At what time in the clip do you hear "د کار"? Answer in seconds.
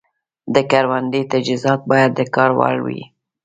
2.15-2.49